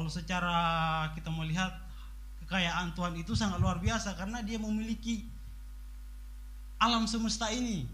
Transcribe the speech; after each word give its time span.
kalau 0.00 0.08
secara 0.08 0.56
kita 1.12 1.28
melihat 1.28 1.76
kekayaan 2.40 2.96
Tuhan 2.96 3.20
itu 3.20 3.36
sangat 3.36 3.60
luar 3.60 3.84
biasa 3.84 4.16
karena 4.16 4.40
dia 4.40 4.56
memiliki 4.56 5.28
alam 6.80 7.04
semesta 7.04 7.52
ini. 7.52 7.84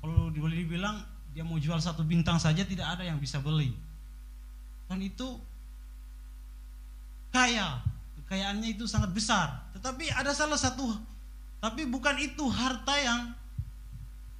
Kalau 0.00 0.32
boleh 0.32 0.56
dibilang 0.64 1.04
dia 1.36 1.44
mau 1.44 1.60
jual 1.60 1.76
satu 1.84 2.00
bintang 2.00 2.40
saja 2.40 2.64
tidak 2.64 2.96
ada 2.96 3.04
yang 3.04 3.20
bisa 3.20 3.44
beli. 3.44 3.76
Tuhan 4.88 5.04
itu 5.04 5.36
kaya, 7.28 7.84
kekayaannya 8.24 8.72
itu 8.72 8.88
sangat 8.88 9.12
besar. 9.12 9.68
Tetapi 9.76 10.08
ada 10.08 10.32
salah 10.32 10.56
satu, 10.56 10.96
tapi 11.60 11.84
bukan 11.84 12.16
itu 12.24 12.48
harta 12.48 12.96
yang 13.04 13.36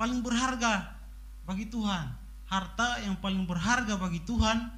paling 0.01 0.25
berharga 0.25 0.97
bagi 1.45 1.69
Tuhan. 1.69 2.17
Harta 2.49 3.05
yang 3.05 3.21
paling 3.21 3.45
berharga 3.45 4.01
bagi 4.01 4.25
Tuhan 4.25 4.78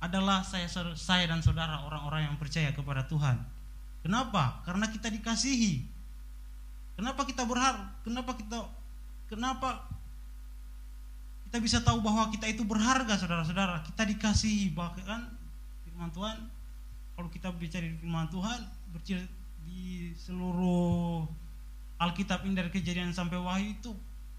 adalah 0.00 0.44
saya 0.44 0.68
saya 0.94 1.24
dan 1.24 1.40
saudara 1.40 1.80
orang-orang 1.88 2.28
yang 2.28 2.36
percaya 2.36 2.70
kepada 2.72 3.08
Tuhan. 3.08 3.40
Kenapa? 4.04 4.62
Karena 4.62 4.86
kita 4.92 5.08
dikasihi. 5.10 5.82
Kenapa 6.96 7.24
kita 7.28 7.44
berharap? 7.44 7.90
Kenapa 8.04 8.32
kita 8.36 8.58
kenapa 9.28 9.84
kita 11.48 11.58
bisa 11.60 11.78
tahu 11.80 12.00
bahwa 12.04 12.28
kita 12.32 12.46
itu 12.48 12.62
berharga 12.62 13.16
saudara-saudara? 13.16 13.84
Kita 13.88 14.02
dikasihi 14.04 14.72
bahkan 14.76 15.32
firman 15.84 16.12
Tuhan 16.12 16.36
kalau 17.16 17.28
kita 17.32 17.48
bicara 17.56 17.88
di 17.88 17.96
firman 17.96 18.28
Tuhan 18.28 18.60
di 19.66 20.12
seluruh 20.14 21.26
Alkitab 21.96 22.44
ini 22.44 22.54
dari 22.54 22.68
kejadian 22.68 23.16
sampai 23.16 23.40
wahyu 23.40 23.72
itu 23.72 23.92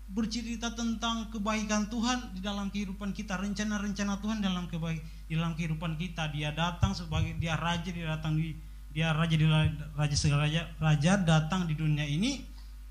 bercerita 0.07 0.71
tentang 0.71 1.27
kebaikan 1.29 1.91
Tuhan 1.91 2.31
di 2.31 2.39
dalam 2.39 2.71
kehidupan 2.71 3.11
kita, 3.11 3.35
rencana-rencana 3.35 4.23
Tuhan 4.23 4.39
dalam 4.39 4.71
kebaik 4.71 5.03
di 5.27 5.35
dalam 5.35 5.53
kehidupan 5.53 5.99
kita. 5.99 6.31
Dia 6.31 6.55
datang 6.55 6.95
sebagai 6.95 7.35
dia 7.35 7.59
raja, 7.59 7.91
dia 7.91 8.07
datang 8.15 8.39
di 8.39 8.55
dia 8.95 9.13
raja 9.13 9.35
di 9.35 9.45
raja 9.93 10.15
segala 10.15 10.47
raja, 10.47 10.65
raja 10.79 11.19
datang 11.21 11.69
di 11.69 11.77
dunia 11.77 12.07
ini 12.07 12.41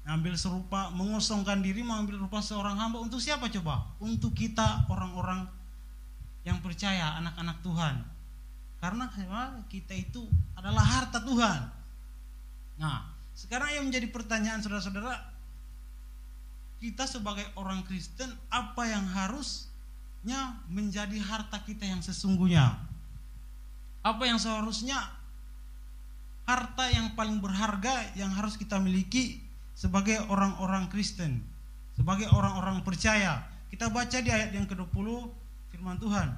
ambil 0.07 0.39
serupa 0.39 0.87
mengosongkan 0.95 1.59
diri 1.67 1.83
mengambil 1.83 2.23
rupa 2.23 2.39
seorang 2.39 2.79
hamba 2.79 3.03
untuk 3.03 3.19
siapa 3.19 3.51
coba? 3.51 3.91
Untuk 3.99 4.39
kita 4.39 4.87
orang-orang 4.87 5.51
yang 6.47 6.63
percaya 6.63 7.19
anak-anak 7.19 7.59
Tuhan. 7.67 7.95
Karena 8.79 9.11
kita 9.67 9.99
itu 9.99 10.23
adalah 10.55 10.85
harta 10.85 11.19
Tuhan. 11.19 11.61
Nah, 12.79 13.11
sekarang 13.35 13.75
yang 13.75 13.85
menjadi 13.91 14.07
pertanyaan 14.15 14.63
saudara-saudara, 14.63 15.36
kita 16.81 17.09
sebagai 17.09 17.47
orang 17.57 17.83
Kristen 17.89 18.29
apa 18.53 18.85
yang 18.85 19.05
harusnya 19.09 20.61
menjadi 20.69 21.17
harta 21.21 21.65
kita 21.65 21.89
yang 21.89 22.05
sesungguhnya? 22.05 22.77
Apa 24.05 24.23
yang 24.29 24.39
seharusnya 24.39 24.97
harta 26.47 26.87
yang 26.95 27.13
paling 27.19 27.43
berharga 27.43 28.15
yang 28.15 28.31
harus 28.31 28.55
kita 28.55 28.79
miliki 28.79 29.43
sebagai 29.75 30.23
orang-orang 30.31 30.87
Kristen, 30.89 31.43
sebagai 31.99 32.31
orang-orang 32.31 32.81
percaya. 32.87 33.45
Kita 33.67 33.91
baca 33.91 34.23
di 34.23 34.31
ayat 34.31 34.55
yang 34.55 34.65
ke-20 34.71 35.09
firman 35.75 35.99
Tuhan. 35.99 36.33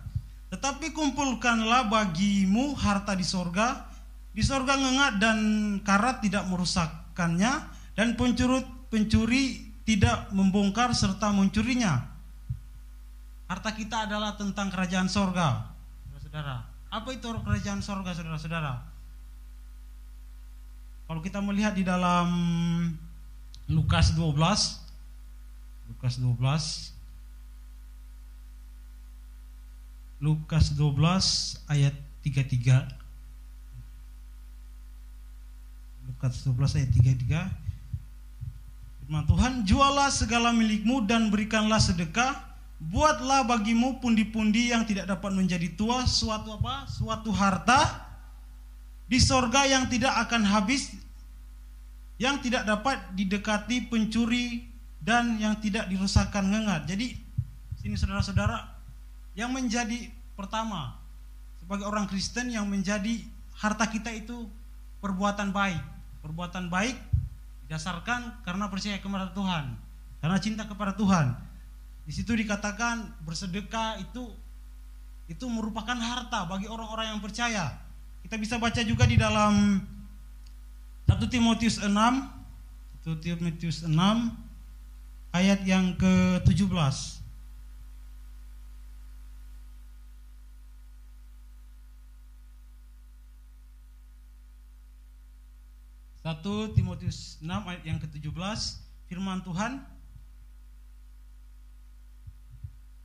Tetapi 0.49 0.97
kumpulkanlah 0.97 1.93
bagimu 1.93 2.73
harta 2.73 3.13
di 3.13 3.23
sorga, 3.23 3.85
di 4.33 4.41
sorga 4.41 4.81
ngengat 4.81 5.21
dan 5.21 5.39
karat 5.85 6.25
tidak 6.25 6.49
merusakkannya, 6.49 7.53
dan 7.93 8.17
pencuri 8.17 8.65
pencuri 8.89 9.68
tidak 9.89 10.29
membongkar 10.37 10.93
serta 10.93 11.33
mencurinya. 11.33 12.05
Harta 13.49 13.73
kita 13.73 14.05
adalah 14.05 14.37
tentang 14.37 14.69
kerajaan 14.69 15.09
sorga, 15.09 15.73
saudara. 16.21 16.69
Apa 16.93 17.17
itu 17.17 17.25
kerajaan 17.25 17.81
sorga, 17.81 18.13
saudara-saudara? 18.13 18.85
Kalau 21.09 21.25
kita 21.25 21.41
melihat 21.41 21.73
di 21.73 21.89
dalam 21.89 22.29
Lukas 23.65 24.13
12, 24.13 24.29
Lukas 25.89 26.21
12, 26.21 26.93
Lukas 30.21 30.77
12 30.77 31.65
ayat 31.65 31.97
33. 32.21 32.93
Lukas 36.13 36.45
12 36.45 36.77
ayat 36.77 36.91
33 36.93 37.68
Firman 39.09 39.25
Tuhan, 39.25 39.65
jualah 39.65 40.13
segala 40.13 40.53
milikmu 40.53 41.09
dan 41.09 41.33
berikanlah 41.33 41.81
sedekah, 41.81 42.45
buatlah 42.77 43.41
bagimu 43.49 44.05
pundi-pundi 44.05 44.69
yang 44.69 44.85
tidak 44.85 45.09
dapat 45.09 45.33
menjadi 45.33 45.65
tua, 45.81 46.05
suatu 46.05 46.53
apa? 46.61 46.85
Suatu 46.85 47.33
harta 47.33 48.05
di 49.09 49.17
sorga 49.17 49.65
yang 49.65 49.89
tidak 49.89 50.13
akan 50.29 50.45
habis, 50.45 50.93
yang 52.21 52.37
tidak 52.45 52.69
dapat 52.69 53.01
didekati 53.17 53.89
pencuri 53.89 54.69
dan 55.01 55.41
yang 55.41 55.57
tidak 55.57 55.89
dirusakkan 55.89 56.45
ngengat. 56.45 56.85
Jadi 56.85 57.17
sini 57.81 57.97
saudara-saudara 57.97 58.61
yang 59.33 59.57
menjadi 59.57 60.13
pertama 60.37 61.01
sebagai 61.57 61.89
orang 61.89 62.05
Kristen 62.13 62.53
yang 62.53 62.69
menjadi 62.69 63.25
harta 63.57 63.89
kita 63.89 64.13
itu 64.13 64.53
perbuatan 65.01 65.49
baik. 65.49 65.81
Perbuatan 66.21 66.69
baik 66.69 67.08
Didasarkan 67.69 68.41
karena 68.49 68.65
percaya 68.73 68.97
kepada 68.97 69.29
Tuhan, 69.37 69.77
karena 70.25 70.39
cinta 70.41 70.65
kepada 70.65 70.97
Tuhan. 70.97 71.37
Di 72.09 72.17
situ 72.17 72.33
dikatakan 72.33 73.13
bersedekah 73.29 74.01
itu 74.01 74.33
itu 75.29 75.45
merupakan 75.53 75.93
harta 75.93 76.49
bagi 76.49 76.65
orang-orang 76.65 77.13
yang 77.13 77.21
percaya. 77.21 77.77
Kita 78.25 78.41
bisa 78.41 78.57
baca 78.57 78.81
juga 78.81 79.05
di 79.05 79.21
dalam 79.21 79.85
1 81.05 81.13
Timotius 81.29 81.85
6 81.85 81.93
1 83.05 83.25
Timotius 83.25 83.85
6 83.85 83.93
ayat 85.33 85.61
yang 85.69 85.93
ke-17. 86.01 87.28
1 96.29 96.77
Timotius 96.77 97.41
6 97.41 97.49
ayat 97.49 97.83
yang 97.89 97.97
ke-17 98.05 98.61
firman 99.09 99.41
Tuhan 99.41 99.81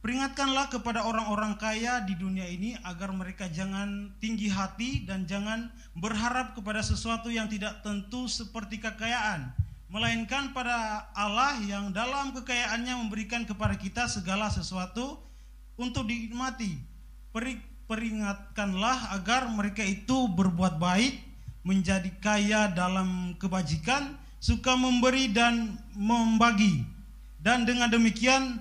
Peringatkanlah 0.03 0.67
kepada 0.67 1.07
orang-orang 1.07 1.56
kaya 1.56 2.03
di 2.03 2.19
dunia 2.19 2.44
ini 2.44 2.75
agar 2.83 3.16
mereka 3.16 3.47
jangan 3.47 4.12
tinggi 4.19 4.51
hati 4.51 5.07
dan 5.07 5.23
jangan 5.23 5.72
berharap 5.95 6.51
kepada 6.59 6.83
sesuatu 6.83 7.31
yang 7.31 7.47
tidak 7.47 7.79
tentu 7.88 8.28
seperti 8.28 8.83
kekayaan, 8.83 9.56
melainkan 9.88 10.51
pada 10.51 11.07
Allah 11.16 11.56
yang 11.63 11.95
dalam 11.95 12.35
kekayaannya 12.35 13.00
memberikan 13.00 13.47
kepada 13.47 13.79
kita 13.79 14.12
segala 14.12 14.51
sesuatu 14.51 15.23
untuk 15.79 16.03
dinikmati. 16.12 16.75
Peringatkanlah 17.88 19.16
agar 19.16 19.47
mereka 19.56 19.88
itu 19.88 20.28
berbuat 20.35 20.83
baik, 20.83 21.32
menjadi 21.63 22.12
kaya 22.19 22.68
dalam 22.72 23.34
kebajikan, 23.40 24.19
suka 24.44 24.75
memberi 24.75 25.31
dan 25.31 25.79
membagi. 25.96 26.84
Dan 27.40 27.68
dengan 27.68 27.91
demikian 27.91 28.59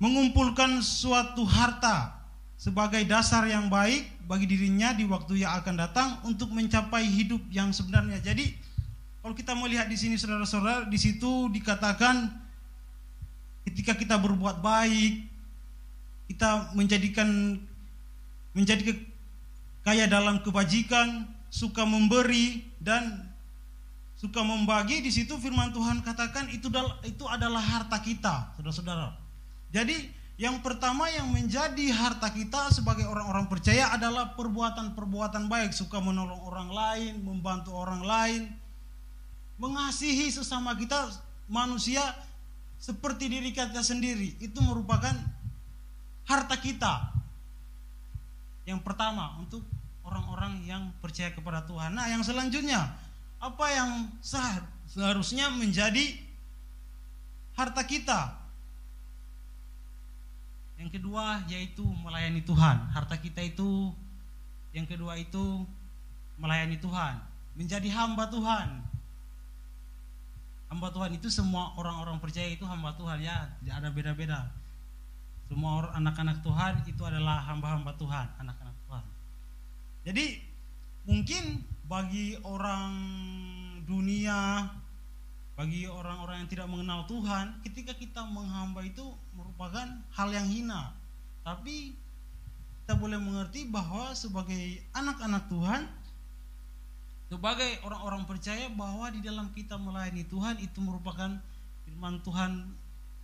mengumpulkan 0.00 0.80
suatu 0.80 1.44
harta 1.44 2.16
sebagai 2.56 3.02
dasar 3.08 3.44
yang 3.48 3.66
baik 3.66 4.06
bagi 4.24 4.46
dirinya 4.46 4.94
di 4.94 5.04
waktu 5.04 5.42
yang 5.42 5.58
akan 5.60 5.74
datang 5.76 6.08
untuk 6.28 6.52
mencapai 6.52 7.04
hidup 7.04 7.42
yang 7.50 7.74
sebenarnya. 7.74 8.22
Jadi 8.22 8.54
kalau 9.22 9.34
kita 9.34 9.52
melihat 9.54 9.86
di 9.86 9.96
sini 9.98 10.14
saudara-saudara, 10.18 10.86
di 10.86 10.98
situ 10.98 11.50
dikatakan 11.50 12.30
ketika 13.66 13.94
kita 13.94 14.18
berbuat 14.18 14.58
baik, 14.62 15.26
kita 16.30 16.74
menjadikan 16.74 17.58
menjadi 18.52 18.98
kaya 19.86 20.06
dalam 20.06 20.42
kebajikan, 20.42 21.26
suka 21.52 21.84
memberi 21.84 22.64
dan 22.80 23.28
suka 24.16 24.40
membagi 24.40 25.04
di 25.04 25.12
situ 25.12 25.36
firman 25.36 25.68
Tuhan 25.76 26.00
katakan 26.00 26.48
itu 26.48 26.72
itu 27.04 27.24
adalah 27.28 27.60
harta 27.60 28.00
kita, 28.00 28.56
saudara-saudara. 28.56 29.12
Jadi 29.68 30.08
yang 30.40 30.64
pertama 30.64 31.12
yang 31.12 31.28
menjadi 31.28 31.92
harta 31.92 32.32
kita 32.32 32.72
sebagai 32.72 33.04
orang-orang 33.04 33.52
percaya 33.52 33.92
adalah 33.92 34.32
perbuatan-perbuatan 34.32 35.44
baik, 35.46 35.76
suka 35.76 36.00
menolong 36.00 36.40
orang 36.40 36.70
lain, 36.72 37.12
membantu 37.20 37.76
orang 37.76 38.00
lain, 38.00 38.42
mengasihi 39.60 40.32
sesama 40.32 40.72
kita 40.72 41.12
manusia 41.52 42.00
seperti 42.80 43.28
diri 43.28 43.52
kita 43.52 43.84
sendiri. 43.84 44.40
Itu 44.40 44.64
merupakan 44.64 45.14
harta 46.24 46.56
kita. 46.56 47.12
Yang 48.64 48.80
pertama 48.86 49.36
untuk 49.42 49.66
orang-orang 50.12 50.60
yang 50.68 50.92
percaya 51.00 51.32
kepada 51.32 51.64
Tuhan. 51.64 51.96
Nah, 51.96 52.06
yang 52.12 52.20
selanjutnya, 52.20 52.92
apa 53.40 53.66
yang 53.72 54.12
seharusnya 54.86 55.48
menjadi 55.48 56.20
harta 57.56 57.82
kita? 57.88 58.36
Yang 60.76 61.00
kedua 61.00 61.40
yaitu 61.48 61.82
melayani 61.82 62.44
Tuhan. 62.44 62.92
Harta 62.92 63.16
kita 63.16 63.40
itu 63.40 63.94
yang 64.76 64.84
kedua 64.88 65.16
itu 65.16 65.64
melayani 66.40 66.80
Tuhan, 66.80 67.20
menjadi 67.54 67.88
hamba 67.92 68.26
Tuhan. 68.28 68.68
Hamba 70.72 70.88
Tuhan 70.88 71.12
itu 71.20 71.28
semua 71.28 71.76
orang-orang 71.76 72.16
percaya 72.16 72.48
itu 72.48 72.64
hamba 72.64 72.96
Tuhan 72.96 73.20
ya, 73.20 73.52
tidak 73.60 73.74
ada 73.84 73.88
beda-beda. 73.92 74.40
Semua 75.52 75.92
anak-anak 75.92 76.40
Tuhan 76.40 76.80
itu 76.88 77.02
adalah 77.04 77.44
hamba-hamba 77.44 77.92
Tuhan, 78.00 78.26
anak-anak 78.40 78.76
Tuhan. 78.88 79.04
Jadi 80.02 80.42
mungkin 81.06 81.62
bagi 81.86 82.34
orang 82.42 82.90
dunia, 83.86 84.66
bagi 85.54 85.86
orang-orang 85.86 86.42
yang 86.42 86.50
tidak 86.50 86.66
mengenal 86.66 87.06
Tuhan, 87.06 87.62
ketika 87.62 87.94
kita 87.94 88.26
menghamba 88.26 88.82
itu 88.82 89.04
merupakan 89.38 89.86
hal 90.14 90.28
yang 90.34 90.46
hina. 90.50 90.94
Tapi 91.46 91.94
kita 92.82 92.98
boleh 92.98 93.18
mengerti 93.18 93.66
bahwa 93.70 94.10
sebagai 94.14 94.82
anak-anak 94.90 95.46
Tuhan, 95.46 95.86
sebagai 97.30 97.80
orang-orang 97.86 98.26
percaya 98.26 98.66
bahwa 98.74 99.08
di 99.08 99.22
dalam 99.22 99.54
kita 99.54 99.78
melayani 99.78 100.26
Tuhan 100.26 100.58
itu 100.60 100.78
merupakan 100.82 101.40
firman 101.86 102.20
Tuhan 102.26 102.74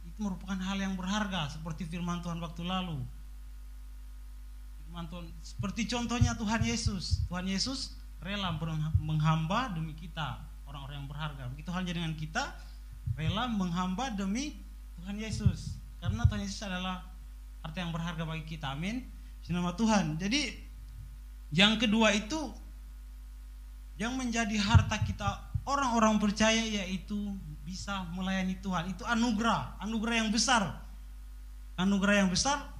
itu 0.09 0.19
merupakan 0.23 0.57
hal 0.57 0.79
yang 0.81 0.97
berharga 0.97 1.53
seperti 1.53 1.85
firman 1.85 2.25
Tuhan 2.25 2.41
waktu 2.41 2.65
lalu. 2.65 3.03
Seperti 5.45 5.87
contohnya 5.87 6.35
Tuhan 6.35 6.65
Yesus. 6.65 7.23
Tuhan 7.31 7.47
Yesus 7.47 7.95
rela 8.19 8.51
menghamba 8.99 9.71
demi 9.71 9.95
kita, 9.95 10.43
orang-orang 10.67 11.05
yang 11.05 11.09
berharga. 11.09 11.43
Begitu 11.55 11.71
halnya 11.71 11.95
dengan 11.95 12.13
kita 12.19 12.45
rela 13.15 13.47
menghamba 13.47 14.11
demi 14.11 14.59
Tuhan 14.99 15.17
Yesus. 15.19 15.79
Karena 16.03 16.27
Tuhan 16.27 16.43
Yesus 16.43 16.61
adalah 16.67 17.07
harta 17.63 17.79
yang 17.79 17.95
berharga 17.95 18.23
bagi 18.27 18.47
kita. 18.47 18.75
Amin. 18.75 19.07
Nama 19.49 19.73
Tuhan. 19.73 20.21
Jadi 20.21 20.61
yang 21.57 21.81
kedua 21.81 22.13
itu 22.13 22.53
yang 23.97 24.13
menjadi 24.13 24.61
harta 24.61 25.01
kita 25.01 25.41
orang-orang 25.65 26.21
percaya 26.21 26.61
yaitu 26.61 27.17
bisa 27.65 28.05
melayani 28.13 28.61
Tuhan. 28.61 28.93
Itu 28.93 29.09
anugerah, 29.09 29.81
anugerah 29.81 30.17
yang 30.21 30.31
besar. 30.31 30.85
Anugerah 31.81 32.27
yang 32.27 32.31
besar 32.31 32.78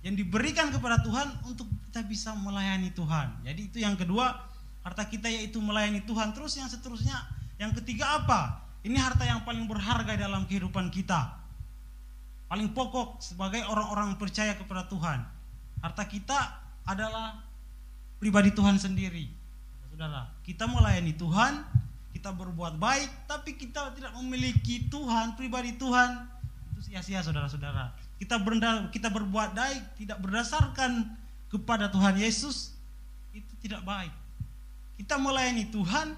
yang 0.00 0.16
diberikan 0.16 0.72
kepada 0.72 1.00
Tuhan 1.04 1.28
untuk 1.44 1.68
kita 1.88 2.00
bisa 2.08 2.32
melayani 2.32 2.88
Tuhan. 2.96 3.44
Jadi 3.44 3.60
itu 3.68 3.78
yang 3.84 3.96
kedua, 4.00 4.32
harta 4.80 5.04
kita 5.04 5.28
yaitu 5.28 5.60
melayani 5.60 6.00
Tuhan. 6.08 6.32
Terus 6.32 6.56
yang 6.56 6.68
seterusnya, 6.72 7.16
yang 7.60 7.76
ketiga 7.76 8.20
apa? 8.24 8.64
Ini 8.80 8.96
harta 8.96 9.28
yang 9.28 9.44
paling 9.44 9.68
berharga 9.68 10.16
dalam 10.16 10.48
kehidupan 10.48 10.88
kita. 10.88 11.36
Paling 12.48 12.72
pokok 12.72 13.20
sebagai 13.20 13.60
orang-orang 13.68 14.16
percaya 14.16 14.56
kepada 14.56 14.88
Tuhan. 14.88 15.20
Harta 15.84 16.04
kita 16.08 16.38
adalah 16.88 17.44
pribadi 18.16 18.50
Tuhan 18.56 18.80
sendiri 18.80 19.28
saudara. 20.00 20.32
Kita 20.40 20.64
melayani 20.64 21.12
Tuhan, 21.12 21.60
kita 22.16 22.32
berbuat 22.32 22.80
baik, 22.80 23.28
tapi 23.28 23.52
kita 23.52 23.92
tidak 23.92 24.16
memiliki 24.16 24.88
Tuhan, 24.88 25.36
pribadi 25.36 25.76
Tuhan, 25.76 26.24
itu 26.72 26.80
sia-sia 26.88 27.20
saudara-saudara. 27.20 27.92
Kita 28.20 28.36
berenda, 28.36 28.92
kita 28.92 29.08
berbuat 29.08 29.56
baik 29.56 29.96
tidak 29.96 30.20
berdasarkan 30.20 31.08
kepada 31.48 31.88
Tuhan 31.88 32.20
Yesus, 32.20 32.76
itu 33.32 33.48
tidak 33.64 33.80
baik. 33.80 34.12
Kita 35.00 35.16
melayani 35.16 35.72
Tuhan, 35.72 36.12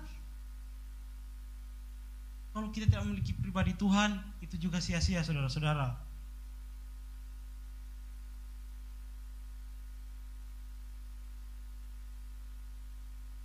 kalau 2.51 2.69
kita 2.75 2.91
tidak 2.91 3.07
memiliki 3.07 3.31
pribadi 3.39 3.73
Tuhan, 3.79 4.19
itu 4.43 4.59
juga 4.59 4.83
sia-sia 4.83 5.23
saudara-saudara. 5.23 5.95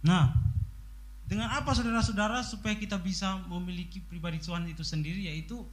Nah, 0.01 0.33
dengan 1.27 1.51
apa 1.51 1.75
saudara-saudara 1.75 2.39
supaya 2.41 2.73
kita 2.79 2.95
bisa 2.95 3.43
memiliki 3.51 3.99
pribadi 3.99 4.39
Tuhan 4.39 4.63
itu 4.71 4.79
sendiri 4.79 5.27
yaitu 5.27 5.67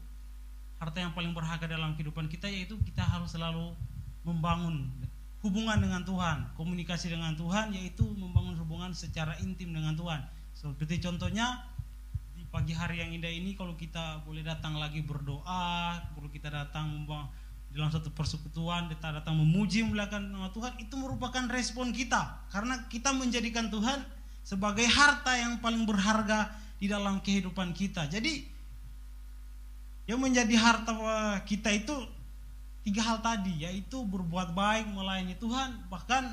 harta 0.84 1.00
yang 1.00 1.16
paling 1.16 1.32
berharga 1.32 1.64
dalam 1.64 1.96
kehidupan 1.96 2.28
kita 2.28 2.44
yaitu 2.44 2.76
kita 2.84 3.00
harus 3.00 3.32
selalu 3.32 3.72
membangun 4.20 4.92
hubungan 5.40 5.80
dengan 5.80 6.04
Tuhan, 6.04 6.52
komunikasi 6.56 7.08
dengan 7.08 7.32
Tuhan 7.36 7.72
yaitu 7.72 8.04
membangun 8.16 8.56
hubungan 8.60 8.92
secara 8.92 9.36
intim 9.40 9.72
dengan 9.72 9.96
Tuhan. 9.96 10.20
Seperti 10.52 11.00
contohnya 11.00 11.64
di 12.36 12.44
pagi 12.52 12.76
hari 12.76 13.00
yang 13.00 13.12
indah 13.16 13.32
ini 13.32 13.56
kalau 13.56 13.72
kita 13.76 14.24
boleh 14.28 14.44
datang 14.44 14.76
lagi 14.76 15.00
berdoa, 15.00 16.00
kalau 16.12 16.28
kita 16.28 16.52
datang 16.52 17.08
dalam 17.72 17.88
satu 17.92 18.12
persekutuan, 18.12 18.88
kita 18.92 19.20
datang 19.20 19.40
memuji 19.40 19.84
memuliakan 19.84 20.32
nama 20.32 20.48
Tuhan, 20.52 20.76
itu 20.80 20.96
merupakan 21.00 21.44
respon 21.48 21.92
kita 21.96 22.48
karena 22.52 22.84
kita 22.92 23.12
menjadikan 23.12 23.72
Tuhan 23.72 24.04
sebagai 24.44 24.84
harta 24.84 25.32
yang 25.36 25.60
paling 25.64 25.88
berharga 25.88 26.52
di 26.76 26.88
dalam 26.88 27.20
kehidupan 27.24 27.72
kita. 27.72 28.08
Jadi 28.08 28.53
yang 30.04 30.20
menjadi 30.20 30.54
harta 30.56 30.92
kita 31.48 31.72
itu 31.72 31.94
tiga 32.84 33.00
hal 33.00 33.18
tadi 33.24 33.64
yaitu 33.64 34.04
berbuat 34.04 34.52
baik 34.52 34.84
melayani 34.92 35.32
Tuhan 35.40 35.88
bahkan 35.88 36.28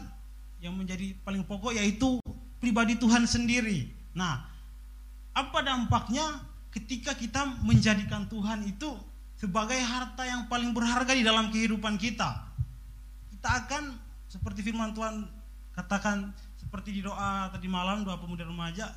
yang 0.60 0.76
menjadi 0.76 1.16
paling 1.24 1.48
pokok 1.48 1.74
yaitu 1.74 2.20
pribadi 2.62 3.00
Tuhan 3.00 3.26
sendiri. 3.26 3.90
Nah, 4.14 4.46
apa 5.32 5.64
dampaknya 5.64 6.44
ketika 6.70 7.16
kita 7.18 7.48
menjadikan 7.66 8.28
Tuhan 8.28 8.68
itu 8.68 8.94
sebagai 9.40 9.80
harta 9.82 10.22
yang 10.28 10.46
paling 10.46 10.76
berharga 10.76 11.16
di 11.18 11.26
dalam 11.26 11.50
kehidupan 11.50 11.98
kita? 11.98 12.52
Kita 13.32 13.50
akan 13.66 13.98
seperti 14.30 14.62
firman 14.62 14.94
Tuhan 14.94 15.26
katakan 15.74 16.30
seperti 16.60 16.94
di 16.94 17.02
doa 17.02 17.50
tadi 17.50 17.66
malam 17.66 18.06
doa 18.06 18.20
pemuda 18.20 18.46
remaja 18.46 18.92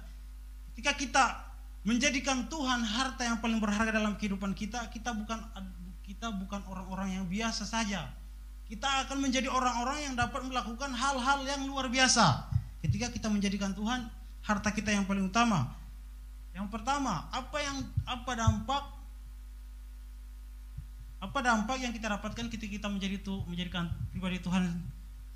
ketika 0.75 0.93
kita 0.99 1.25
menjadikan 1.85 2.49
Tuhan 2.49 2.81
harta 2.81 3.29
yang 3.29 3.39
paling 3.45 3.61
berharga 3.61 3.93
dalam 3.93 4.17
kehidupan 4.17 4.57
kita 4.57 4.89
kita 4.89 5.13
bukan 5.13 5.37
kita 6.05 6.33
bukan 6.33 6.61
orang-orang 6.69 7.21
yang 7.21 7.25
biasa 7.29 7.65
saja. 7.65 8.09
Kita 8.65 9.05
akan 9.09 9.21
menjadi 9.21 9.49
orang-orang 9.53 10.09
yang 10.09 10.15
dapat 10.17 10.41
melakukan 10.45 10.93
hal-hal 10.93 11.45
yang 11.45 11.69
luar 11.69 11.89
biasa. 11.89 12.49
Ketika 12.81 13.13
kita 13.13 13.29
menjadikan 13.29 13.77
Tuhan 13.77 14.09
harta 14.45 14.73
kita 14.73 14.93
yang 14.93 15.09
paling 15.09 15.29
utama. 15.29 15.73
Yang 16.53 16.69
pertama 16.73 17.29
apa 17.33 17.59
yang 17.61 17.77
apa 18.05 18.33
dampak 18.37 18.85
apa 21.25 21.39
dampak 21.41 21.77
yang 21.81 21.93
kita 21.97 22.13
dapatkan 22.13 22.53
ketika 22.53 22.69
kita 22.69 22.89
menjadi 22.93 23.17
menjadikan 23.49 23.89
pribadi 24.13 24.41
Tuhan 24.45 24.69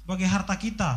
sebagai 0.05 0.29
harta 0.29 0.55
kita? 0.56 0.91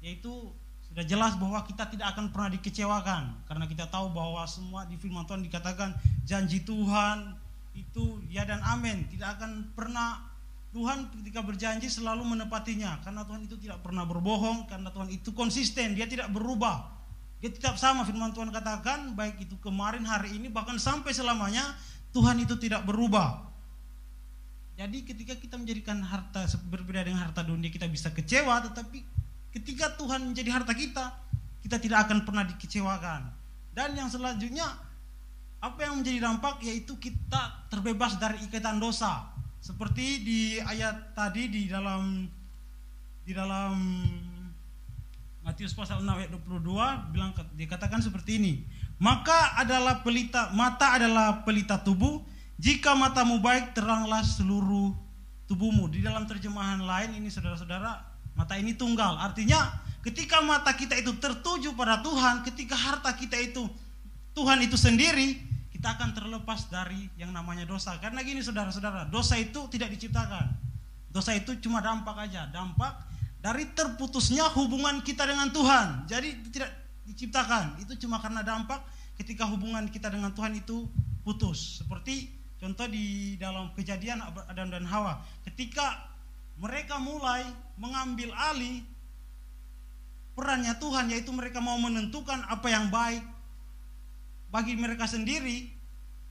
Yaitu 0.00 0.52
sudah 0.94 1.10
jelas 1.10 1.34
bahwa 1.34 1.58
kita 1.66 1.90
tidak 1.90 2.14
akan 2.14 2.30
pernah 2.30 2.54
dikecewakan. 2.54 3.50
Karena 3.50 3.66
kita 3.66 3.90
tahu 3.90 4.14
bahwa 4.14 4.46
semua 4.46 4.86
di 4.86 4.94
firman 4.94 5.26
Tuhan 5.26 5.42
dikatakan 5.42 5.90
janji 6.22 6.62
Tuhan 6.62 7.34
itu 7.74 8.22
ya 8.30 8.46
dan 8.46 8.62
amin. 8.62 9.02
Tidak 9.10 9.26
akan 9.26 9.74
pernah 9.74 10.22
Tuhan 10.70 11.10
ketika 11.18 11.42
berjanji 11.42 11.90
selalu 11.90 12.38
menepatinya. 12.38 13.02
Karena 13.02 13.26
Tuhan 13.26 13.42
itu 13.42 13.58
tidak 13.58 13.82
pernah 13.82 14.06
berbohong 14.06 14.70
karena 14.70 14.94
Tuhan 14.94 15.10
itu 15.10 15.34
konsisten 15.34 15.98
dia 15.98 16.06
tidak 16.06 16.30
berubah. 16.30 16.86
Dia 17.42 17.50
tetap 17.50 17.74
sama 17.74 18.06
firman 18.06 18.30
Tuhan 18.30 18.54
katakan 18.54 19.18
baik 19.18 19.50
itu 19.50 19.58
kemarin 19.58 20.06
hari 20.06 20.38
ini 20.38 20.46
bahkan 20.46 20.78
sampai 20.78 21.10
selamanya 21.10 21.74
Tuhan 22.14 22.38
itu 22.38 22.54
tidak 22.54 22.86
berubah. 22.86 23.42
Jadi 24.78 25.02
ketika 25.02 25.34
kita 25.34 25.58
menjadikan 25.58 26.06
harta 26.06 26.46
berbeda 26.70 27.02
dengan 27.02 27.26
harta 27.26 27.42
dunia 27.42 27.66
kita 27.66 27.90
bisa 27.90 28.14
kecewa 28.14 28.62
tetapi 28.62 29.23
Ketika 29.54 29.94
Tuhan 29.94 30.34
menjadi 30.34 30.50
harta 30.50 30.74
kita, 30.74 31.14
kita 31.62 31.78
tidak 31.78 32.10
akan 32.10 32.26
pernah 32.26 32.42
dikecewakan. 32.42 33.30
Dan 33.70 33.94
yang 33.94 34.10
selanjutnya, 34.10 34.66
apa 35.62 35.78
yang 35.86 36.02
menjadi 36.02 36.26
dampak 36.26 36.60
yaitu 36.66 36.98
kita 36.98 37.64
terbebas 37.70 38.18
dari 38.18 38.36
ikatan 38.44 38.82
dosa. 38.82 39.30
Seperti 39.62 40.20
di 40.20 40.40
ayat 40.60 41.16
tadi 41.16 41.48
di 41.48 41.70
dalam 41.70 42.28
di 43.24 43.32
dalam 43.32 43.80
Matius 45.40 45.72
pasal 45.72 46.04
6 46.04 46.08
ayat 46.08 46.30
22 46.36 47.14
bilang 47.16 47.32
dikatakan 47.56 48.04
seperti 48.04 48.36
ini. 48.36 48.54
Maka 49.00 49.56
adalah 49.56 50.04
pelita 50.04 50.52
mata 50.52 51.00
adalah 51.00 51.46
pelita 51.46 51.80
tubuh. 51.80 52.20
Jika 52.60 52.92
matamu 52.92 53.40
baik 53.40 53.72
teranglah 53.72 54.20
seluruh 54.20 54.92
tubuhmu. 55.48 55.88
Di 55.88 56.04
dalam 56.04 56.28
terjemahan 56.28 56.84
lain 56.84 57.16
ini 57.18 57.32
saudara-saudara 57.32 58.13
Mata 58.34 58.58
ini 58.58 58.74
tunggal. 58.74 59.18
Artinya 59.18 59.70
ketika 60.02 60.42
mata 60.42 60.74
kita 60.74 60.98
itu 60.98 61.14
tertuju 61.18 61.72
pada 61.78 62.02
Tuhan, 62.02 62.42
ketika 62.42 62.74
harta 62.74 63.14
kita 63.14 63.38
itu 63.38 63.66
Tuhan 64.34 64.58
itu 64.66 64.74
sendiri, 64.74 65.38
kita 65.70 65.94
akan 65.94 66.10
terlepas 66.12 66.66
dari 66.68 67.06
yang 67.14 67.30
namanya 67.30 67.62
dosa. 67.64 67.94
Karena 68.02 68.20
gini 68.26 68.42
saudara-saudara, 68.42 69.06
dosa 69.06 69.38
itu 69.38 69.70
tidak 69.70 69.94
diciptakan. 69.94 70.50
Dosa 71.14 71.30
itu 71.38 71.54
cuma 71.62 71.78
dampak 71.78 72.26
aja, 72.26 72.50
dampak 72.50 72.98
dari 73.44 73.68
terputusnya 73.76 74.48
hubungan 74.56 75.04
kita 75.04 75.28
dengan 75.28 75.52
Tuhan. 75.52 76.08
Jadi 76.08 76.50
tidak 76.50 76.72
diciptakan. 77.04 77.84
Itu 77.84 77.94
cuma 78.00 78.16
karena 78.18 78.40
dampak 78.40 78.80
ketika 79.20 79.44
hubungan 79.44 79.86
kita 79.92 80.08
dengan 80.08 80.32
Tuhan 80.32 80.56
itu 80.56 80.88
putus. 81.20 81.84
Seperti 81.84 82.32
contoh 82.56 82.88
di 82.88 83.36
dalam 83.36 83.70
kejadian 83.76 84.24
Adam 84.24 84.72
dan 84.72 84.88
Hawa. 84.88 85.20
Ketika 85.44 86.13
mereka 86.58 86.98
mulai 87.02 87.44
mengambil 87.78 88.30
alih 88.34 88.86
peran 90.34 90.62
kebenarannya 90.62 90.74
Tuhan 90.78 91.04
yaitu 91.10 91.30
mereka 91.34 91.58
mau 91.58 91.78
menentukan 91.78 92.42
apa 92.46 92.66
yang 92.70 92.90
baik 92.90 93.22
bagi 94.54 94.78
mereka 94.78 95.06
sendiri 95.10 95.70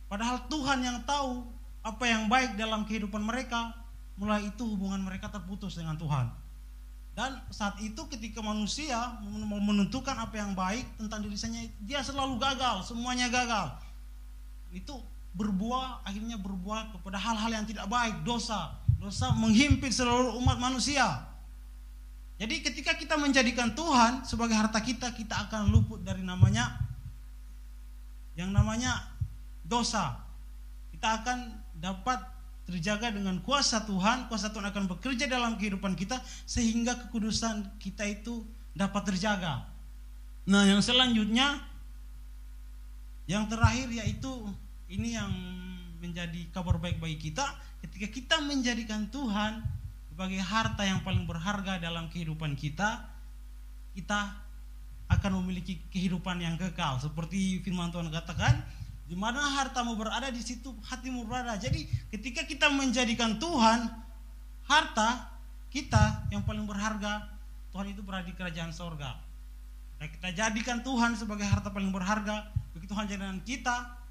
padahal 0.07 0.47
Tuhan 0.47 0.79
yang 0.79 1.03
tahu 1.03 1.43
apa 1.83 2.03
yang 2.07 2.31
baik 2.31 2.55
dalam 2.55 2.87
kehidupan 2.87 3.19
mereka. 3.19 3.75
Mulai 4.13 4.45
itu 4.45 4.63
hubungan 4.63 5.01
mereka 5.01 5.27
terputus 5.27 5.73
dengan 5.73 5.97
Tuhan. 5.97 6.29
Dan 7.17 7.33
saat 7.49 7.81
itu 7.81 7.97
ketika 8.09 8.45
manusia 8.45 9.17
mau 9.25 9.57
menentukan 9.57 10.13
apa 10.17 10.37
yang 10.37 10.53
baik 10.53 10.85
tentang 11.01 11.25
dirinya 11.25 11.61
dia 11.81 11.99
selalu 12.05 12.37
gagal 12.39 12.87
semuanya 12.87 13.27
gagal. 13.27 13.73
Itu 14.69 15.01
berbuah 15.33 16.05
akhirnya 16.05 16.37
berbuah 16.37 16.93
kepada 16.93 17.17
hal-hal 17.17 17.51
yang 17.51 17.65
tidak 17.65 17.89
baik 17.89 18.21
dosa 18.21 18.82
dosa 19.03 19.35
menghimpit 19.35 19.91
seluruh 19.91 20.39
umat 20.39 20.55
manusia. 20.63 21.27
Jadi 22.39 22.63
ketika 22.63 22.95
kita 22.95 23.19
menjadikan 23.19 23.75
Tuhan 23.75 24.23
sebagai 24.23 24.55
harta 24.55 24.79
kita 24.79 25.11
kita 25.11 25.47
akan 25.47 25.75
luput 25.75 25.99
dari 26.07 26.23
namanya 26.23 26.79
yang 28.39 28.55
namanya 28.55 29.03
dosa. 29.67 30.23
Kita 30.95 31.19
akan 31.19 31.51
dapat 31.83 32.15
terjaga 32.63 33.11
dengan 33.11 33.43
kuasa 33.43 33.83
Tuhan 33.83 34.31
kuasa 34.31 34.55
Tuhan 34.55 34.71
akan 34.71 34.87
bekerja 34.95 35.27
dalam 35.27 35.59
kehidupan 35.59 35.99
kita 35.99 36.23
sehingga 36.47 36.95
kekudusan 36.95 37.75
kita 37.83 38.07
itu 38.07 38.47
dapat 38.71 39.03
terjaga. 39.11 39.67
Nah 40.47 40.63
yang 40.63 40.79
selanjutnya 40.79 41.59
yang 43.27 43.51
terakhir 43.51 43.91
yaitu 43.91 44.31
ini 44.87 45.19
yang 45.19 45.31
menjadi 45.99 46.47
kabar 46.55 46.79
baik 46.79 47.03
bagi 47.03 47.19
kita 47.19 47.43
ketika 47.83 48.07
kita 48.07 48.35
menjadikan 48.39 49.11
Tuhan 49.11 49.59
sebagai 50.07 50.39
harta 50.39 50.87
yang 50.87 51.03
paling 51.03 51.27
berharga 51.27 51.77
dalam 51.83 52.07
kehidupan 52.07 52.55
kita 52.55 53.03
kita 53.93 54.39
akan 55.11 55.43
memiliki 55.43 55.77
kehidupan 55.93 56.41
yang 56.41 56.57
kekal. 56.57 56.97
Seperti 56.97 57.61
firman 57.61 57.93
Tuhan 57.93 58.09
katakan 58.09 58.65
di 59.05 59.13
mana 59.13 59.43
hartamu 59.61 59.93
berada 59.93 60.31
di 60.33 60.41
situ 60.41 60.73
hatimu 60.89 61.29
berada. 61.29 61.53
Jadi 61.59 61.85
ketika 62.09 62.47
kita 62.47 62.71
menjadikan 62.73 63.37
Tuhan 63.37 63.91
harta 64.65 65.29
kita 65.69 66.29
yang 66.33 66.41
paling 66.47 66.65
berharga 66.65 67.29
Tuhan 67.73 67.93
itu 67.93 68.01
berada 68.01 68.25
di 68.25 68.33
kerajaan 68.33 68.73
sorga. 68.73 69.17
Nah, 70.01 70.07
kita 70.09 70.29
jadikan 70.33 70.81
Tuhan 70.81 71.13
sebagai 71.13 71.45
harta 71.45 71.69
paling 71.69 71.93
berharga 71.93 72.49
begitu 72.73 72.93
Tuhan 72.93 73.05
jadikan 73.05 73.39
kita 73.45 74.01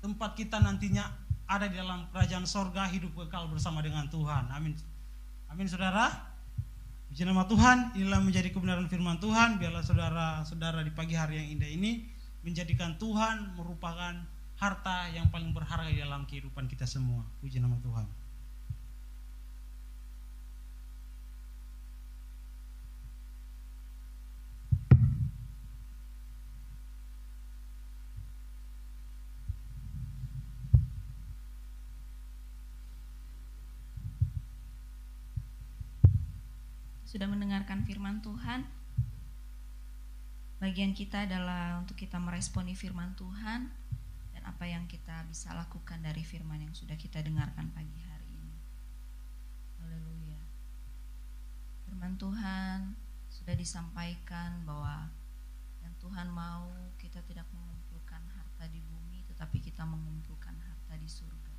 tempat 0.00 0.32
kita 0.36 0.56
nantinya 0.56 1.04
ada 1.50 1.66
di 1.66 1.74
dalam 1.74 2.06
kerajaan 2.14 2.46
sorga 2.46 2.86
hidup 2.86 3.10
kekal 3.18 3.50
bersama 3.50 3.82
dengan 3.82 4.06
Tuhan. 4.06 4.46
Amin. 4.54 4.78
Amin 5.50 5.66
saudara. 5.66 6.30
Puji 7.10 7.26
nama 7.26 7.42
Tuhan, 7.50 7.98
inilah 7.98 8.22
menjadi 8.22 8.54
kebenaran 8.54 8.86
firman 8.86 9.18
Tuhan. 9.18 9.58
Biarlah 9.58 9.82
saudara-saudara 9.82 10.86
di 10.86 10.94
pagi 10.94 11.18
hari 11.18 11.42
yang 11.42 11.58
indah 11.58 11.66
ini 11.66 12.06
menjadikan 12.46 12.94
Tuhan 13.02 13.58
merupakan 13.58 14.14
harta 14.54 15.10
yang 15.10 15.26
paling 15.34 15.50
berharga 15.50 15.90
di 15.90 15.98
dalam 15.98 16.22
kehidupan 16.30 16.70
kita 16.70 16.86
semua. 16.86 17.26
Puji 17.42 17.58
nama 17.58 17.74
Tuhan. 17.82 18.06
Sudah 37.10 37.26
mendengarkan 37.26 37.82
firman 37.82 38.22
Tuhan. 38.22 38.62
Bagian 40.62 40.94
kita 40.94 41.26
adalah 41.26 41.82
untuk 41.82 41.98
kita 41.98 42.22
meresponi 42.22 42.78
firman 42.78 43.18
Tuhan 43.18 43.66
dan 44.30 44.42
apa 44.46 44.62
yang 44.70 44.86
kita 44.86 45.26
bisa 45.26 45.50
lakukan 45.50 45.98
dari 46.06 46.22
firman 46.22 46.62
yang 46.62 46.70
sudah 46.70 46.94
kita 46.94 47.18
dengarkan 47.18 47.66
pagi 47.74 47.98
hari 48.06 48.30
ini. 48.30 48.58
Haleluya. 49.82 50.38
Firman 51.90 52.14
Tuhan 52.14 52.94
sudah 53.26 53.58
disampaikan 53.58 54.62
bahwa 54.62 55.10
yang 55.82 55.94
Tuhan 55.98 56.30
mau 56.30 56.70
kita 56.94 57.26
tidak 57.26 57.50
mengumpulkan 57.50 58.22
harta 58.38 58.70
di 58.70 58.78
bumi 58.86 59.26
tetapi 59.26 59.58
kita 59.58 59.82
mengumpulkan 59.82 60.54
harta 60.62 60.94
di 60.94 61.10
surga. 61.10 61.49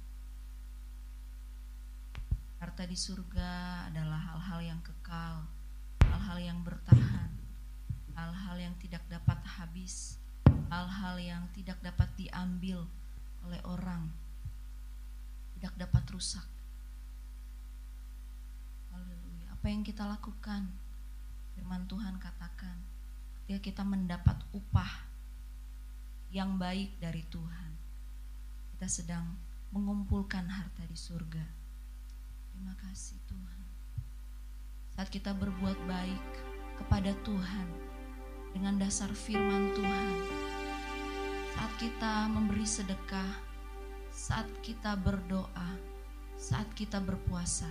Harta 2.61 2.85
di 2.85 2.93
surga 2.93 3.89
adalah 3.89 4.21
hal-hal 4.21 4.61
yang 4.61 4.81
kekal, 4.85 5.49
hal-hal 6.05 6.37
yang 6.37 6.61
bertahan, 6.61 7.33
hal-hal 8.13 8.53
yang 8.61 8.77
tidak 8.77 9.01
dapat 9.09 9.41
habis, 9.57 10.21
hal-hal 10.69 11.17
yang 11.17 11.41
tidak 11.57 11.81
dapat 11.81 12.05
diambil 12.21 12.85
oleh 13.49 13.57
orang, 13.65 14.13
tidak 15.57 15.73
dapat 15.73 16.05
rusak. 16.13 16.45
Haleluya. 18.93 19.57
Apa 19.57 19.65
yang 19.65 19.81
kita 19.81 20.05
lakukan? 20.05 20.69
Firman 21.57 21.89
Tuhan 21.89 22.21
katakan, 22.21 22.77
ketika 23.41 23.57
kita 23.57 23.81
mendapat 23.81 24.37
upah 24.53 25.09
yang 26.29 26.61
baik 26.61 26.93
dari 27.01 27.25
Tuhan, 27.25 27.73
kita 28.77 28.85
sedang 28.85 29.33
mengumpulkan 29.73 30.45
harta 30.45 30.85
di 30.85 30.93
surga 30.93 31.60
Terima 32.51 32.75
kasih 32.77 33.17
Tuhan. 33.31 33.61
Saat 34.91 35.07
kita 35.07 35.31
berbuat 35.31 35.79
baik 35.87 36.27
kepada 36.83 37.15
Tuhan 37.23 37.67
dengan 38.51 38.75
dasar 38.75 39.07
firman 39.15 39.71
Tuhan. 39.75 40.15
Saat 41.55 41.71
kita 41.79 42.27
memberi 42.31 42.67
sedekah, 42.67 43.31
saat 44.11 44.47
kita 44.59 44.99
berdoa, 44.99 45.71
saat 46.35 46.67
kita 46.75 46.99
berpuasa, 46.99 47.67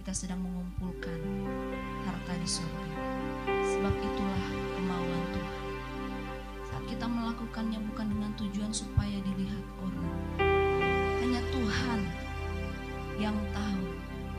kita 0.00 0.12
sedang 0.14 0.40
mengumpulkan 0.46 1.20
harta 2.06 2.32
di 2.38 2.48
surga. 2.48 2.92
Sebab 3.46 3.94
itulah 3.94 4.44
kemauan 4.78 5.22
Tuhan. 5.34 5.62
Saat 6.70 6.84
kita 6.86 7.06
melakukannya 7.08 7.80
bukan 7.90 8.06
dengan 8.08 8.32
tujuan 8.38 8.72
supaya 8.72 9.18
dilihat 9.22 9.64
orang. 9.82 10.16
Hanya 11.20 11.42
Tuhan 11.52 12.00
yang 13.20 13.36
tahu 13.52 13.79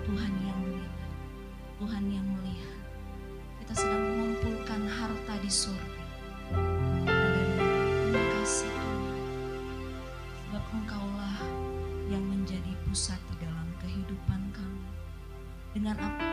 Tuhan 0.02 0.34
yang 0.42 0.60
melihat, 0.66 1.02
Tuhan 1.78 2.04
yang 2.10 2.26
melihat. 2.26 2.80
Kita 3.62 3.74
sedang 3.78 4.02
mengumpulkan 4.02 4.82
harta 4.90 5.34
di 5.38 5.52
surga. 5.52 6.02
Terima 7.06 8.24
kasih 8.42 8.70
Tuhan. 8.74 9.02
Sebab 10.42 10.64
Engkaulah 10.74 11.38
yang 12.10 12.26
menjadi 12.26 12.74
pusat 12.90 13.22
di 13.30 13.46
dalam 13.46 13.70
kehidupan 13.78 14.42
kami. 14.58 14.86
Dengan 15.78 15.96
apa? 16.02 16.30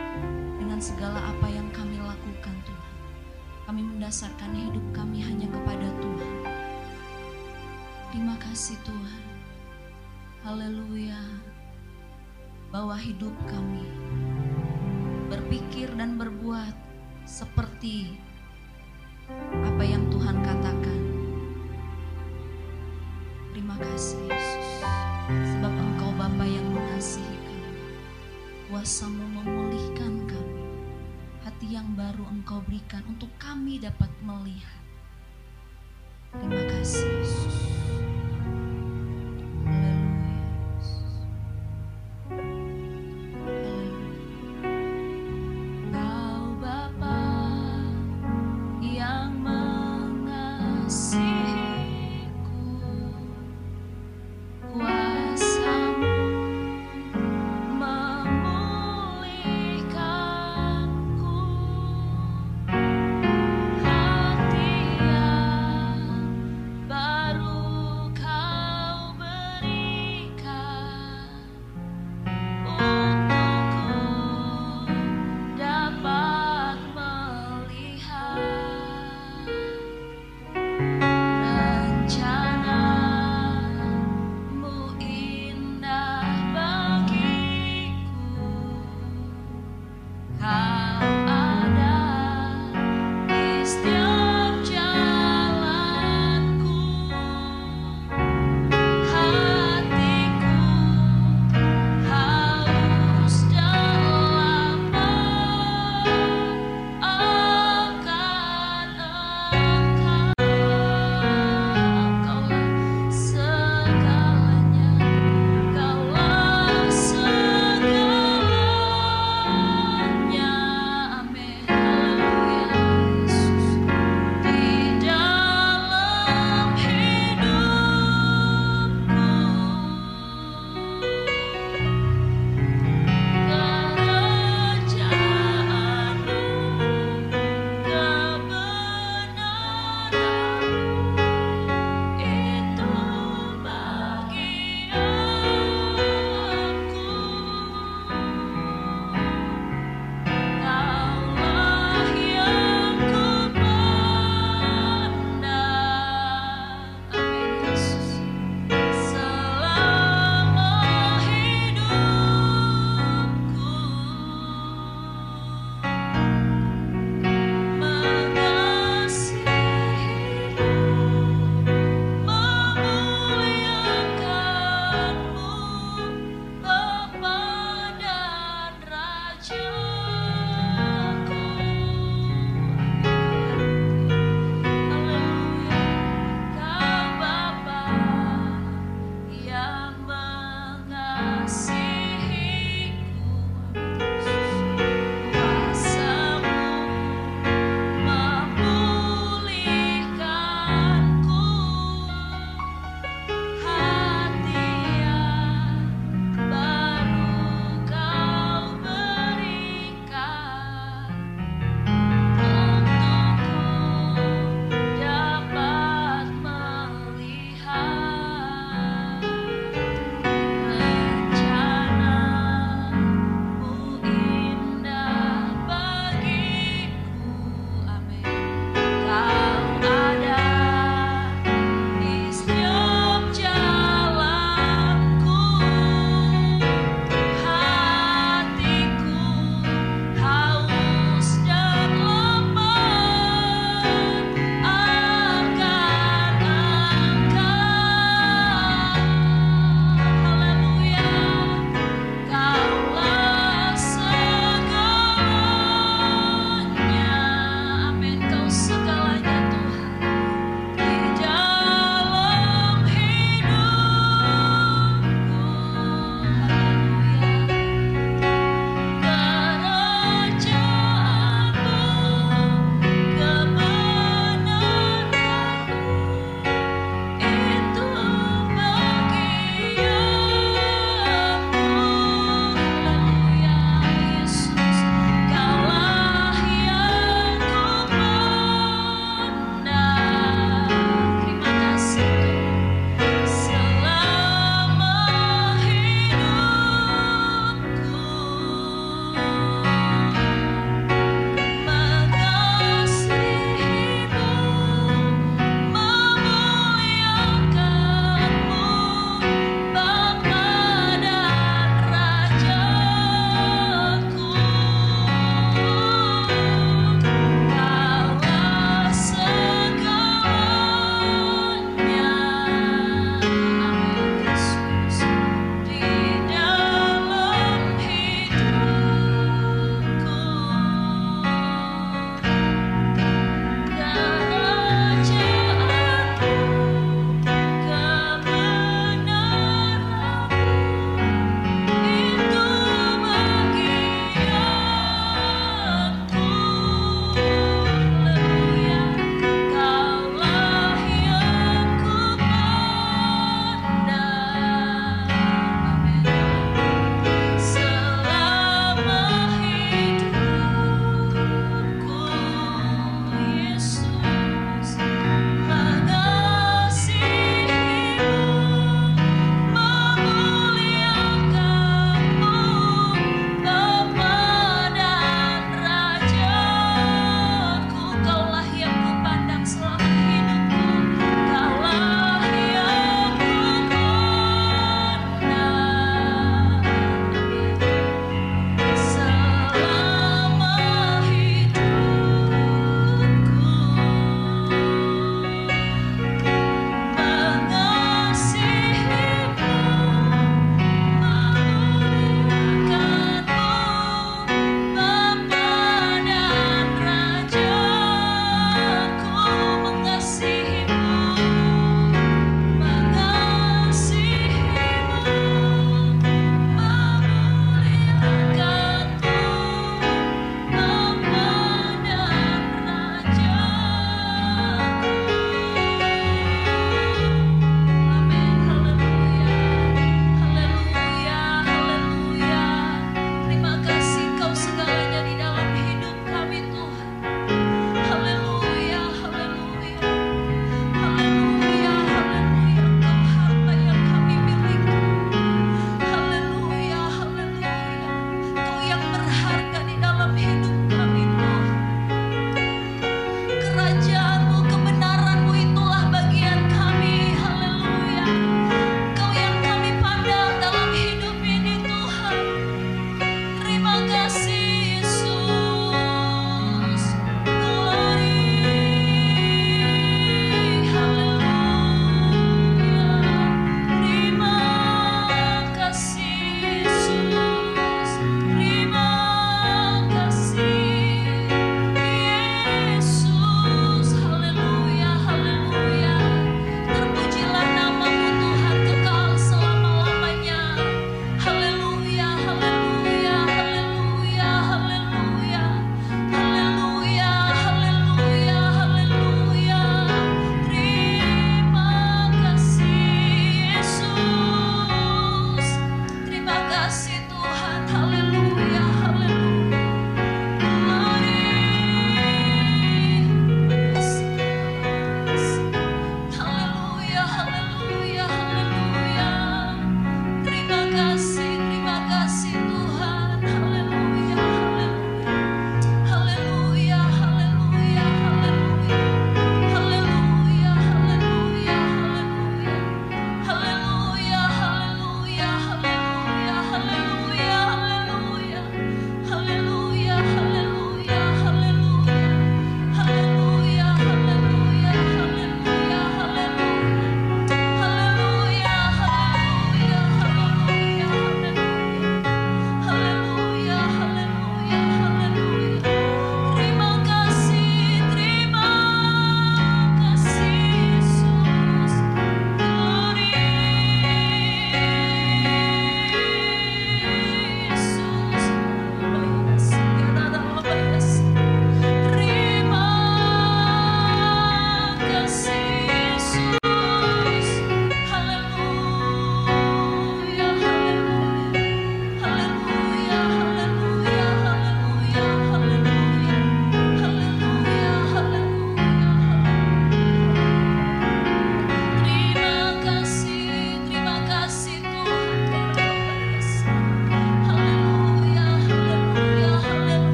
Dengan 0.57 0.81
segala 0.81 1.19
apa 1.29 1.47
yang 1.47 1.69
kami 1.69 2.01
lakukan 2.01 2.55
Tuhan. 2.65 2.93
Kami 3.69 3.81
mendasarkan 3.85 4.51
hidup 4.57 4.85
kami 4.97 5.21
hanya 5.21 5.45
kepada 5.45 5.87
Tuhan. 6.01 6.33
Terima 8.09 8.35
kasih 8.41 8.81
Tuhan. 8.81 9.23
Haleluya 10.41 11.48
bahwa 12.69 12.93
hidup 12.93 13.33
kami 13.49 13.85
berpikir 15.29 15.89
dan 15.97 16.21
berbuat 16.21 16.73
seperti 17.25 18.17
apa 19.65 19.83
yang 19.85 20.05
Tuhan 20.09 20.37
katakan. 20.41 21.01
Terima 23.53 23.77
kasih 23.77 24.21
Yesus, 24.29 24.69
sebab 25.29 25.73
Engkau 25.73 26.09
Bapa 26.17 26.45
yang 26.45 26.65
mengasihi 26.73 27.37
kami, 27.41 27.73
kuasamu 28.69 29.25
memulihkan 29.41 30.25
kami, 30.29 30.65
hati 31.45 31.67
yang 31.73 31.89
baru 31.97 32.25
Engkau 32.29 32.61
berikan 32.65 33.01
untuk 33.09 33.29
kami 33.41 33.81
dapat 33.81 34.09
melihat. 34.21 34.81
Terima 36.37 36.61
kasih 36.69 37.18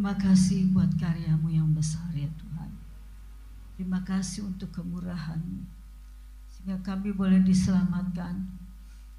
Terima 0.00 0.16
kasih 0.16 0.64
buat 0.72 0.96
karyamu 0.96 1.52
yang 1.52 1.76
besar 1.76 2.08
ya 2.16 2.32
Tuhan. 2.40 2.72
Terima 3.76 4.00
kasih 4.00 4.48
untuk 4.48 4.72
kemurahanmu. 4.72 5.60
Sehingga 6.48 6.80
kami 6.80 7.12
boleh 7.12 7.36
diselamatkan. 7.44 8.48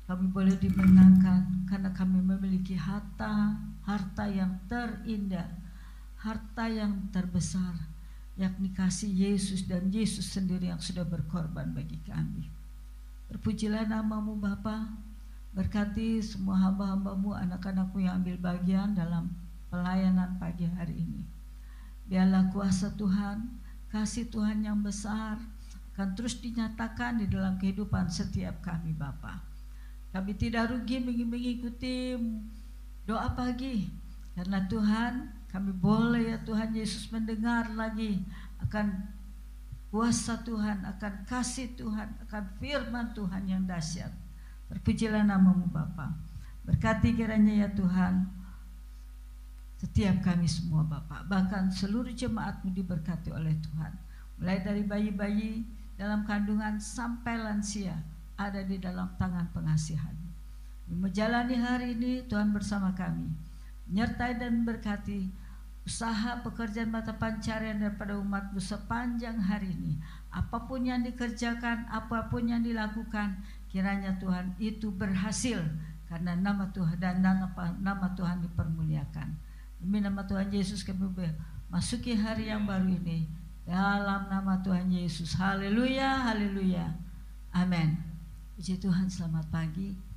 Kami 0.09 0.25
boleh 0.33 0.57
dimenangkan 0.57 1.69
karena 1.69 1.93
kami 1.93 2.25
memiliki 2.25 2.73
harta, 2.73 3.61
harta 3.85 4.25
yang 4.25 4.57
terindah, 4.65 5.53
harta 6.17 6.65
yang 6.65 7.13
terbesar, 7.13 7.77
yakni 8.33 8.73
kasih 8.73 9.13
Yesus 9.13 9.69
dan 9.69 9.85
Yesus 9.93 10.33
sendiri 10.33 10.73
yang 10.73 10.81
sudah 10.81 11.05
berkorban 11.05 11.77
bagi 11.77 12.01
kami. 12.09 12.49
Terpujilah 13.29 13.85
namamu 13.85 14.33
Bapa, 14.33 14.89
berkati 15.53 16.25
semua 16.25 16.57
hamba-hambamu, 16.57 17.37
anak-anakmu 17.37 18.01
yang 18.01 18.17
ambil 18.25 18.41
bagian 18.41 18.97
dalam 18.97 19.29
pelayanan 19.71 20.35
pagi 20.35 20.67
hari 20.67 20.99
ini. 20.99 21.23
Biarlah 22.11 22.51
kuasa 22.51 22.91
Tuhan, 22.99 23.47
kasih 23.87 24.27
Tuhan 24.27 24.67
yang 24.67 24.83
besar 24.83 25.39
akan 25.95 26.11
terus 26.15 26.39
dinyatakan 26.43 27.23
di 27.23 27.31
dalam 27.31 27.55
kehidupan 27.55 28.11
setiap 28.11 28.59
kami 28.59 28.91
Bapa. 28.91 29.39
Kami 30.11 30.35
tidak 30.35 30.75
rugi 30.75 30.99
mengikuti 30.99 32.19
doa 33.07 33.31
pagi 33.31 33.87
karena 34.35 34.67
Tuhan 34.67 35.31
kami 35.47 35.71
boleh 35.71 36.35
ya 36.35 36.37
Tuhan 36.43 36.75
Yesus 36.75 37.11
mendengar 37.11 37.71
lagi 37.71 38.23
akan 38.59 39.07
kuasa 39.91 40.39
Tuhan, 40.47 40.83
akan 40.87 41.27
kasih 41.27 41.75
Tuhan, 41.75 42.07
akan 42.27 42.43
firman 42.59 43.11
Tuhan 43.11 43.43
yang 43.47 43.63
dahsyat. 43.67 44.11
Terpujilah 44.71 45.27
namamu 45.27 45.67
Bapa. 45.67 46.15
Berkati 46.63 47.11
kiranya 47.11 47.67
ya 47.67 47.69
Tuhan 47.75 48.40
setiap 49.81 50.21
kami 50.21 50.45
semua 50.45 50.85
Bapak. 50.85 51.25
Bahkan 51.25 51.73
seluruh 51.73 52.13
jemaatmu 52.13 52.69
diberkati 52.69 53.33
oleh 53.33 53.57
Tuhan. 53.65 53.89
Mulai 54.37 54.61
dari 54.61 54.85
bayi-bayi 54.85 55.65
dalam 55.97 56.21
kandungan 56.21 56.77
sampai 56.77 57.41
lansia 57.41 57.97
ada 58.37 58.61
di 58.61 58.77
dalam 58.77 59.09
tangan 59.17 59.49
pengasihan. 59.49 60.13
Menjalani 60.85 61.57
hari 61.57 61.97
ini 61.97 62.21
Tuhan 62.29 62.53
bersama 62.53 62.93
kami. 62.93 63.25
Menyertai 63.89 64.37
dan 64.37 64.61
berkati 64.61 65.33
usaha 65.81 66.37
pekerjaan 66.45 66.93
mata 66.93 67.17
pencarian 67.17 67.81
daripada 67.81 68.21
umatmu 68.21 68.61
sepanjang 68.61 69.41
hari 69.41 69.73
ini. 69.73 69.97
Apa 70.29 70.69
pun 70.69 70.85
yang 70.85 71.01
dikerjakan, 71.01 71.89
apa 71.89 72.29
pun 72.29 72.45
yang 72.45 72.61
dilakukan, 72.61 73.41
kiranya 73.73 74.13
Tuhan 74.21 74.53
itu 74.61 74.93
berhasil 74.93 75.57
karena 76.05 76.37
nama 76.37 76.69
Tuhan 76.69 77.01
dan 77.01 77.25
nama, 77.25 77.49
nama 77.81 78.07
Tuhan 78.13 78.45
dipermuliakan. 78.45 79.50
Demi 79.81 79.97
nama 79.97 80.21
Tuhan 80.29 80.53
Yesus 80.53 80.85
kami 80.85 81.09
masuki 81.65 82.13
hari 82.13 82.53
yang 82.53 82.69
baru 82.69 82.85
ini 82.85 83.25
dalam 83.65 84.29
nama 84.29 84.61
Tuhan 84.61 84.93
Yesus. 84.93 85.33
Haleluya, 85.33 86.21
haleluya. 86.29 86.85
Amin. 87.49 87.97
Puji 88.53 88.77
Tuhan, 88.77 89.09
selamat 89.09 89.49
pagi. 89.49 90.10